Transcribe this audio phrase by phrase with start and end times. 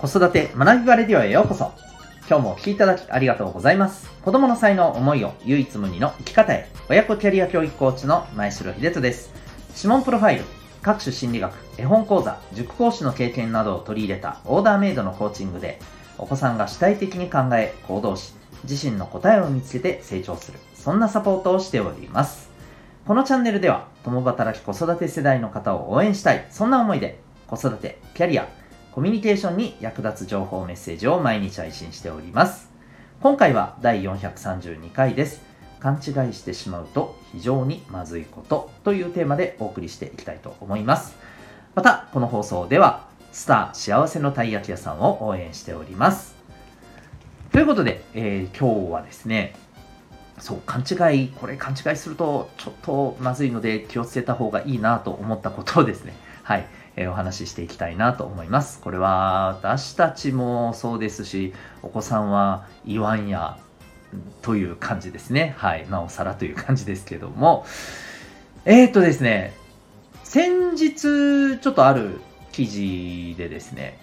[0.00, 1.72] 子育て学びバレディオへようこそ。
[2.26, 4.08] 今日もお聴きいただきありがとうございます。
[4.22, 9.30] 子供の才能、思いを唯一無二の生き方へ、親子キャリア教育コーチの前城秀人です。
[9.76, 10.44] 指紋プロファイル、
[10.80, 15.78] 各種心理学、絵本講座、塾講師の経験などを取り入れたオーダーメイドのコーチングで、
[16.16, 18.32] お子さんが主体的に考え、行動し、
[18.64, 22.48] 自身の答えを見つけて成長する、そんなサポートをしております。
[23.06, 28.48] このチャンネルでは、共働き子育て世代の方を応援したい、そんな思いで、子育て、キャリア、
[28.92, 32.68] コミュニケーションに役立つ情報メッセージを毎日配信しております。
[33.20, 35.42] 今回は第432回です。
[35.78, 41.14] 勘違いしてしまうと非常にまずいことというテーマでお送りしていきたいと思います。
[41.76, 46.34] また、この放送では、スター幸せのたい焼き屋さんを応援しております。
[47.52, 49.54] ということで、えー、今日はですね、
[50.40, 56.66] そう、勘違い、これ勘違いするとちょっとまずいので気をつけた方がいいなと思ったことをですね、はい、
[57.00, 58.80] え、お話ししていきたいなと思います。
[58.80, 63.58] これは私たちもそうですし、お子さんは言わんや
[64.42, 65.54] という感じですね。
[65.56, 65.88] はい。
[65.88, 67.64] なおさらという感じですけども。
[68.64, 69.54] えー、っとですね、
[70.24, 72.20] 先日ちょっとある
[72.52, 73.98] 記事でですね、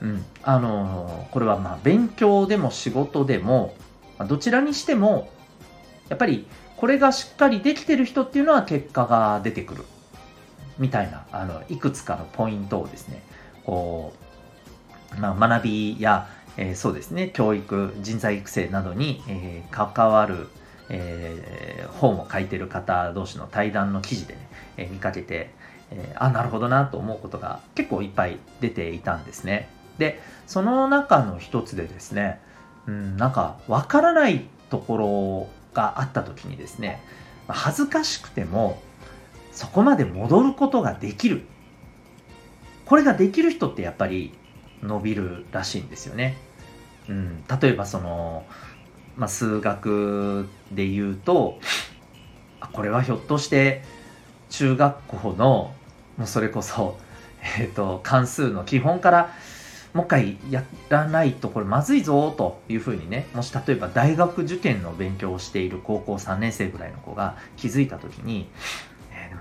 [0.00, 3.74] うん、あのこれはま勉強でも仕事でも、
[4.26, 5.30] どちらにしても、
[6.08, 9.84] やっぱりこれがしっかりできてる人っていうのは結果が出てくる。
[10.80, 13.22] みたいな、あの、いくつかのポイントをですね、
[13.64, 14.14] こ
[15.16, 20.48] う、まあ、学びや、えー、そうですね、教育、人材育成などに、えー、関わる、
[20.88, 25.50] えー、本を書いてる方同士の対談の記事でね、え見かけて、
[25.90, 29.68] えあ、なるほどなと思うことが結構いっぱい出ていたんですね。
[29.98, 32.40] で、その中の一つでですね、
[32.86, 37.02] うん、なんかわからないところがあった時にですね、
[37.48, 38.80] 恥ずかしくても
[39.60, 41.42] そこまで戻ることができる。
[42.86, 44.32] これができる人ってやっぱり
[44.82, 46.38] 伸びるらしいんですよね。
[47.10, 48.46] うん、例えばその、
[49.18, 51.58] まあ、数学で言うと、
[52.72, 53.82] これはひょっとして
[54.48, 55.74] 中学校の、
[56.16, 56.96] もうそれこそ、
[57.58, 59.34] え、ー、と、関数の基本から
[59.92, 68.48] もう一回やらないとこれまずいぞというふうにね、もし例えば大学受験の勉強をしている高校3年生ぐらいの子が気づいた時に、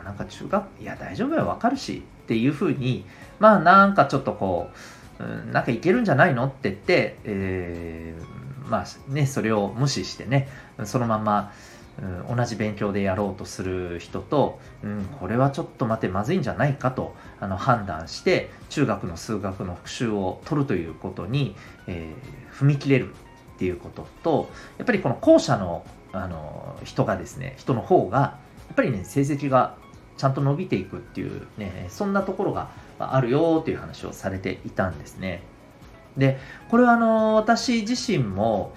[0.09, 3.05] なんか中学、いや大丈夫よ、わかるしっていうふうに、
[3.39, 4.71] まあなんかちょっとこ
[5.19, 10.47] う、うん、なんかいけるんじゃないのって言って、えー、まあね、それを無視してね、
[10.85, 11.53] そのまま、
[12.27, 23.13] うん、同じ勉強でやろうとする人と、うん、これはちょっと待ってまずいんじゃないかとあの判断して中学の数学の復習を取るということに、えー、踏み切れる
[23.55, 29.75] っていうこととやっぱりこの後者のあの人がですね人の方がやっぱりね、成績が
[30.19, 32.67] ちゃんと伸びていくっていうね、そんなところが
[32.99, 35.43] あるよっていう話をされていたんですね。
[36.17, 36.37] で、
[36.69, 38.73] これはあの、私自身も、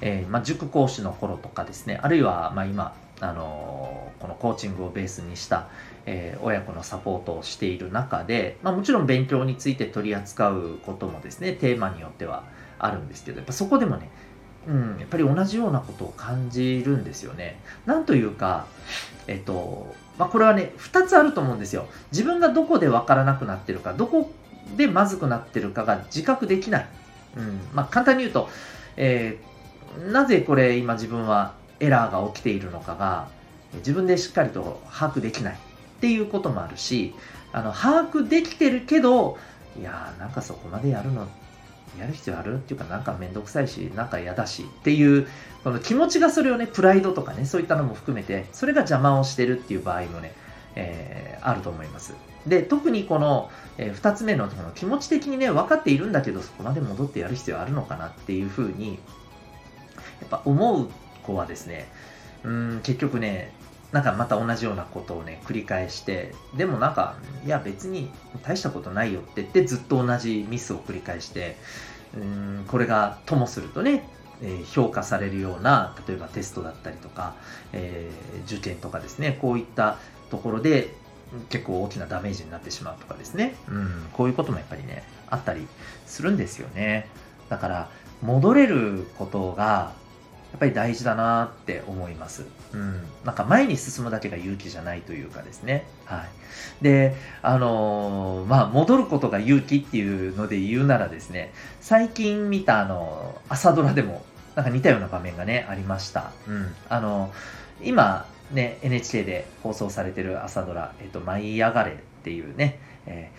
[0.00, 5.68] えー、ま、塾講師の頃とかですね、あるいは、ま、今、あのこのコーチングをベースにした、
[6.04, 12.44] えー、親子のサポートをしている中で、ま、もちろん勉強について取り扱うこともですね、テーマによっては
[12.78, 14.08] あるんですけど、やっぱそこでもね、
[14.66, 17.60] うん、やっぱり同じようなことを感じるんですよね。
[17.84, 18.66] なんというか、
[19.26, 21.86] えっと、まあ、これはね、2つあると思うんですよ。
[22.12, 24.32] 自分がどこで分からなくなってるか、どこ
[24.76, 26.86] でまずくなってるかが自覚できない。
[27.36, 28.48] うん、まあ、簡単に言うと、
[28.96, 33.28] えー、なぜこれ今自分はエラーが起きているのかが、
[33.76, 37.14] 自分でしっかりと把握できないっていうこともあるし、
[37.52, 39.38] あの、把握できてるけど、
[39.78, 41.28] いやーなんかそこまでやるの
[41.98, 45.26] やる必要あるっていうかなんかめんどくさいしなんか嫌だしっていう
[45.64, 50.32] この気持ちがそれをねプライドとかねそういったのも含めてそれが邪魔をしてるっていう場合もね、
[50.74, 52.14] えー、あると思います。
[52.46, 58.98] で特にこの、えー、2つ目のこの気持ち的にね分かっているんだけどそこまで戻ってやる必要あるのかなっていうふうに
[60.20, 60.88] やっぱ思う
[61.24, 61.88] 子はですね
[62.44, 63.52] うん結局ね
[63.92, 68.10] なんかまた同じようなことをね、繰り返して、でもなんか、いや別に
[68.42, 71.56] 大したことないよって言ってずっと同じミスを繰り返して、
[72.16, 74.08] うんこれがともするとね、
[74.42, 77.34] えー、評価されるような、例えばテストだったりとか、
[77.72, 79.98] えー、受験とかですね、こういった
[80.30, 80.94] ところで
[81.48, 85.66] 結構大きなダメージになってしまうとかですね、うん、こういうこともやっぱりね、あったり
[86.06, 87.08] するんですよね。
[87.48, 87.90] だから、
[88.22, 89.92] 戻れることが
[90.56, 92.46] っぱり大事だなって思います。
[92.72, 93.02] うん。
[93.24, 95.86] なんか前に進むだけが勇気じゃないというかですね。
[96.04, 96.24] は
[96.80, 96.84] い。
[96.84, 104.24] で、あのー、まあ、戻ることが勇気っていうので言うならですね、最近見たあの、朝ドラでも、
[104.54, 106.32] なんか似たような場面がね、ありました。
[106.48, 106.74] うん。
[106.88, 107.32] あの、
[107.82, 113.30] 今、ね、NHK で放送されてる朝ドラ、えっと、舞い上がれっていうね、え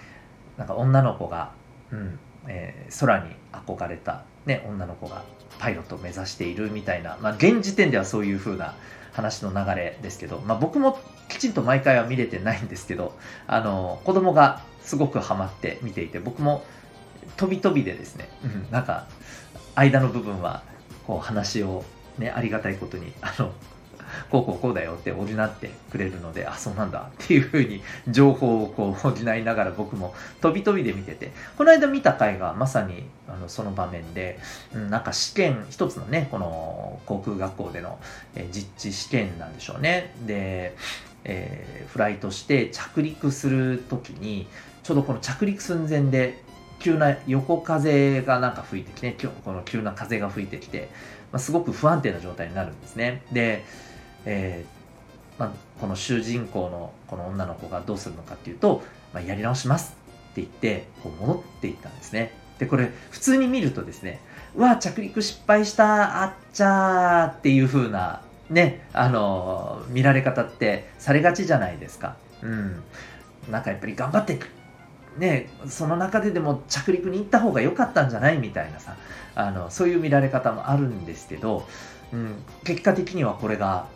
[0.55, 1.51] ー、なんか女の子が、
[1.91, 5.23] うん、えー、空に憧れた、ね、女の子が
[5.59, 8.75] パイロットを目指しているみたいな、まあ、現時点ではそういう風な
[9.13, 13.13] 話の流れですけど、まあ、僕もきちんと毎回は見れてないんですけど
[13.47, 16.63] あの子供がすごくハマって見ていて僕も
[17.35, 19.07] 飛び飛びでですね、うん、なんか
[19.75, 20.63] 間の部分は
[21.05, 21.83] こう話を
[22.17, 23.51] ねありがたいことにあの
[24.29, 34.39] こうこうこうだよって補ってくれるので、あ、そうなんだっていうふうに情報をこう補いながら僕も飛び飛びで見てて、この間見た回がまさにあのその場面で、
[34.73, 37.99] うん、なんか試験、一つのね、この航空学校での、
[38.35, 40.13] え実地試験なんでしょうね。
[40.25, 40.75] で、
[41.23, 44.47] えー、フライトして着陸するときに、
[44.83, 46.41] ちょうどこの着陸寸前で
[46.79, 50.89] 急な横風がなんか吹いてきて、この急な風が吹いてきて、
[51.31, 53.23] まあ、すごく不安定な状態になるんですね。
[53.31, 53.65] で、
[54.29, 58.83] えー、まあ、この主人公のこの女の子がどうするのかっていうと、
[59.13, 59.95] まあ、やり直します
[60.31, 62.33] って言ってこう戻っていったんですね。
[62.59, 64.19] でこれ普通に見るとですね
[64.55, 72.17] うわ着陸失敗したあっちゃーっていう風なねあの見られ方ってされがちじゃないですか。
[72.41, 72.83] うん。
[73.49, 74.49] なんかやっぱり頑張っていく。
[75.17, 78.95] ね、その中ででも着陸に行った方が良かったんじゃないみたいなさ
[79.33, 81.67] あのそういう見られ方もあるんですけど、
[82.13, 83.87] うん、結果的にはこれが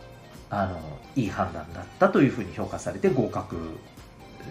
[0.52, 0.78] あの
[1.16, 3.56] いい判断だったというふうに評価されて合格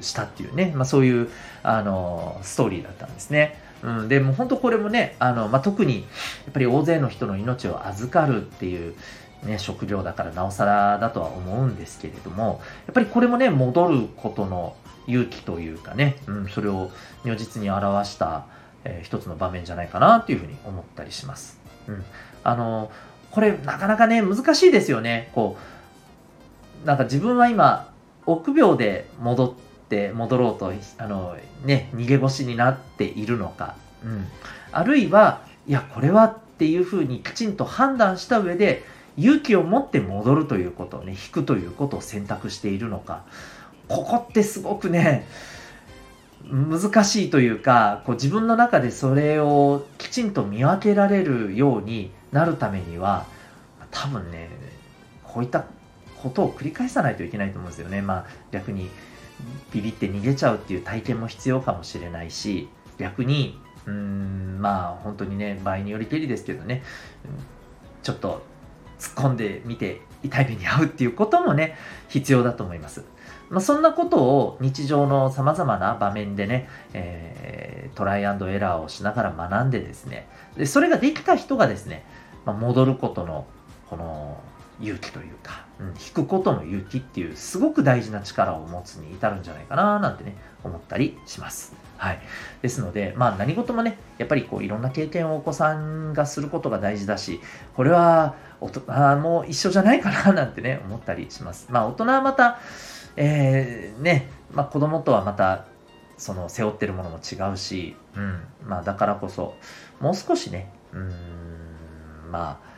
[0.02, 1.30] したっていうね、まあ、そういう
[1.62, 3.58] あのストーリーだったんですね。
[3.84, 6.02] うん、でも本当これもねあの、まあ、特にや
[6.50, 8.96] っぱり大勢の人の命を預かるっていう、
[9.44, 14.76] ね、職業だからなおさらだとは思うんですけれどもやっぱりこれもね戻ることの
[15.08, 16.92] 勇気というかね、うん、それを
[17.24, 18.46] 如実に表した、
[18.84, 21.60] えー、一つの場面じゃないかなというふうに思ったりします。
[21.88, 22.04] うん、
[22.44, 22.92] あの
[23.32, 25.32] これなかなかね難しいですよね。
[25.34, 25.71] こう
[26.86, 27.92] なんか自分は今、
[28.26, 29.54] 臆病で戻っ
[29.90, 31.36] て、戻ろうと、あの、
[31.66, 34.28] ね、逃げ腰になっているのか、うん。
[34.72, 38.84] あるいは、いや、これはっていうふうにきちんと判断した上で、
[39.18, 43.24] 勇気を持って戻るということをね、引くということを選択しているのか、
[43.88, 45.28] ここってすごくね、
[46.50, 53.26] 難しいというか、こう自分の中でそれをきちんと見分けられるようになるためには、
[53.92, 54.50] 多分ね、
[55.24, 55.66] こういった
[56.22, 58.02] ことを繰り返さないといけないと思うんですよね。
[58.02, 58.90] まあ逆に
[59.72, 66.84] ビビって逃げちゃうっていう体験も必要かもしれないし、逆に、うーん、まあ本当にね、場合によりけりですけどね、
[68.04, 68.44] ちょっと
[69.00, 71.78] 突っ込んでみて痛い目に遭うっていうこともね、
[72.10, 73.04] 必要だと思います。
[73.50, 82.06] まあ、そんなことを日常の様々な場面でね、えー、トライアンドエラーをしながら学んでですね、でそれができた人がですね、
[82.46, 83.46] まあ、戻ることの
[83.90, 84.42] この
[84.82, 91.74] 勇気というか、うん、引くことの勇気っていうすごく大事な力を持つに至るんじゃないかななんてね、思ったりします。
[91.98, 92.20] はい。
[92.62, 97.40] ですので、まあ何事もね、やっぱりこういろんな経験をお子さんがすることが大事だし、
[97.76, 98.82] これは大人
[99.20, 101.68] も一緒じゃないかななんてね、思ったりします。
[101.70, 102.60] まあ大人はまた、
[103.18, 105.66] えー、ね、まあ子供とはまた、
[106.18, 109.56] その背負ってるものも違うし、うん、まあだからこそ、
[110.00, 111.12] もう少しね、うん、
[112.32, 112.71] まあ、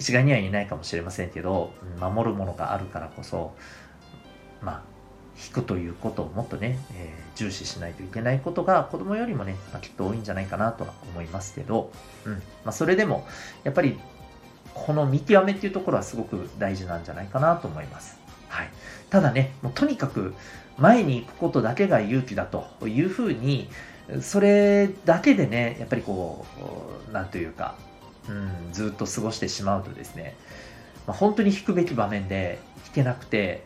[0.00, 3.54] 一概には言えないかもしれませんけど、守るものがあるからこそ、
[4.62, 4.82] まあ、
[5.46, 11.92] 引くということをもっとね、えー、重視しないといけないことが子供よりもね、まあ、きっと多いんじゃないかなとは思いますけど、
[12.24, 12.32] うん。
[12.32, 13.26] まあ、それでも、
[13.62, 13.98] やっぱり、
[14.72, 18.18] この見極めっていうところはすごく大事なんじゃないかなと思います。
[18.48, 18.70] はい。
[19.10, 20.34] ただね、もうとにかく
[20.78, 23.68] 前に行くことだけが勇気だというふうに、
[24.22, 26.46] それだけでね、やっぱりこ
[27.08, 27.74] う、なんというか、
[28.30, 30.36] うん、ずっと過ごしてしまうとですね、
[31.06, 33.64] まあ、本当に引くべき場面で引けなくて、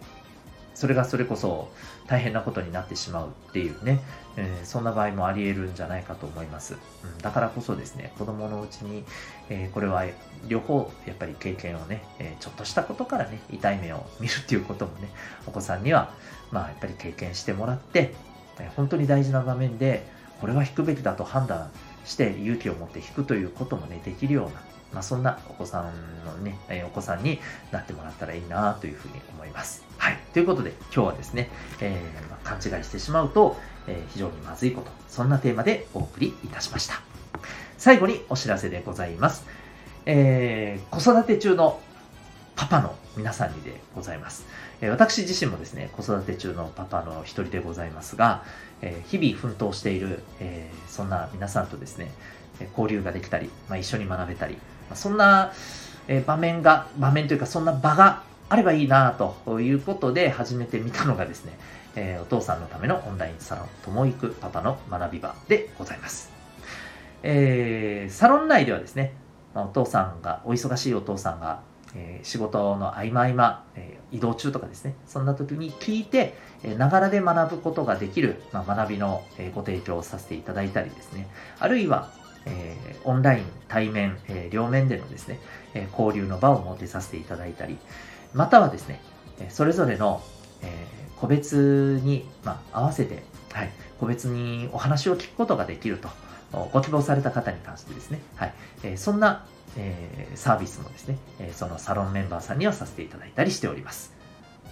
[0.74, 1.70] それがそれこそ
[2.06, 4.00] 大変なことになってしまうっていうね、
[4.36, 6.74] えー、そんな場合もあり得るんじゃないかと思います。
[7.04, 9.04] うん、だからこそですね、子供のうちに、
[9.50, 10.04] えー、これは
[10.48, 15.10] 両方やっぱり経験をね、えー、ちょっとしたことからね、痛い目を見るっていうこともね、
[15.46, 16.12] お子さんには、
[16.50, 18.14] まあやっぱり経験してもらって、
[18.76, 20.06] 本当に大事な場面で、
[20.40, 21.70] これは引くべきだと判断
[22.04, 27.40] して勇気を持って弾くということもね、できるような、まあ、そんなお子さんのね、えお子さんに
[27.72, 29.84] なってもらったらいいなというふうに思います。
[29.98, 30.18] はい。
[30.32, 33.56] ということで、今日はですね、えー、ま勘違いしてしまうと、
[33.86, 37.00] えー、非常にまずいこと、そんなテーマでお送りいたしました。
[37.78, 39.46] 最後にお知らせでございます。
[40.06, 41.80] えー、子育て中の
[42.56, 44.44] パパの皆さんにでございます。
[44.80, 48.42] え私自身もですね、子育て中のパパの一人でございますが、
[48.84, 52.12] え日々奮闘している、えそんな皆さんとですね、
[52.76, 54.58] 交流ができたり、ま、一緒に学べたり、
[54.90, 55.52] まそんな、
[56.06, 61.58] え場面が、場面というかそんな場があればいいなということで始めてみたのがですね、
[61.96, 66.30] えお父さんのためのオンラインサロン、ともいくパパの学び場でございます。
[67.22, 69.14] えー、サロン内ではですね、
[69.54, 71.60] お父さんが、お忙しいお父さんが、
[71.96, 76.34] えー、仕事の合間合間、えー、移動中とかですね、そんな時に聞いて、
[76.78, 82.10] ながらで学ぶことができる、まあ、学びのえご提供をさせていただいたりですね、あるいは、
[82.46, 85.40] えー、オンライン、対面、えー、両面でのですね、
[85.74, 87.78] えー、交流の場を設けさせていただいたり、
[88.32, 89.00] またはですね、
[89.48, 90.22] それぞれの、
[90.62, 93.22] えー、個別に、まあ、合わせて、
[93.52, 93.70] はい、
[94.00, 96.08] 個別にお話を聞くことができると、
[96.72, 99.46] ご希望された方に関してですね、はい、えー、そんな、
[99.76, 104.12] えー、サービスもですね、え、そのサロンメンバーさんにはさせていただいたりしております。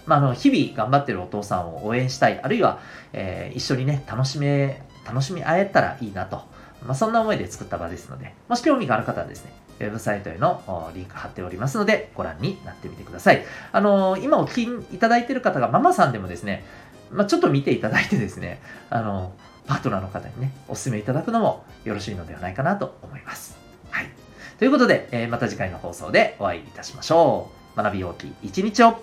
[0.05, 2.79] まあ、あの、日々頑張ってるお父さんを応援したい、あるいは、
[3.13, 6.43] えー、一緒にね、楽しめ、楽しみ合えたらいいなと、
[6.85, 13.43] まあ、そんな思いで作った場ですので、もし興味がある方はですね、ウェブサイトへのリンク貼っておりますので、ご覧になってみてください。
[13.71, 16.63] あのー、今お聞きいただいてる方がママさんでもですね、
[17.11, 23.62] まあ、ちょっと見ていただいてですね、あのー、パートナーの方にね、お勧めいただくのもよろしいのではないかなと思います。
[24.59, 27.77] ということで、えー、また次回の放送でお会いいたしましょう。
[27.77, 29.01] 学び大きい一日を